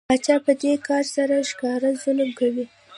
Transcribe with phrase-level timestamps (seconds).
[0.09, 2.65] پاچا په دې کار سره ښکاره ظلم کوي.